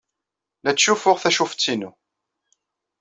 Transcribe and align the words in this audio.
La 0.63 0.71
ttcuffuɣ 0.73 1.17
tacifuft-inu. 1.19 1.91